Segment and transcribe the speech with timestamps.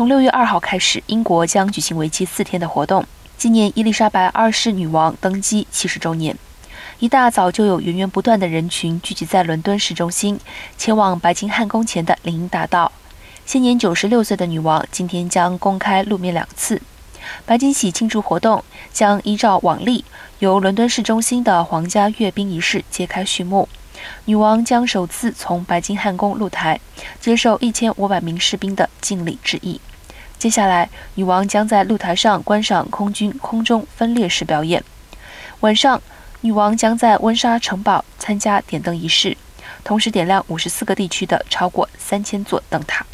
[0.00, 3.04] 从六月二号开始，英国将举行为期四天的活动，
[3.36, 6.34] 纪念伊丽莎白二世女王登基七十周年。
[7.00, 10.40] 一大早就有源源不断的人群聚集在伦敦市中心，
[10.78, 12.90] 前往白金汉宫前的林荫大道。
[13.44, 16.80] 现年九十六岁的女王今天将公开露面两次。
[17.44, 18.64] 白金禧庆祝活动
[18.94, 20.06] 将依照往例，
[20.38, 23.68] 由伦敦市中心的皇家阅兵仪式揭开序幕。
[24.24, 26.80] 女王将首次从白金汉宫露台，
[27.20, 29.78] 接受一千五百名士兵的敬礼致意。
[30.40, 34.82] 接下来，女王将在露台上观赏空军空中分裂式表演。
[35.60, 36.00] 晚上，
[36.40, 39.36] 女王将在温莎城堡参加点灯仪式，
[39.84, 43.04] 同时点亮五十四个地区的超过三千座灯塔。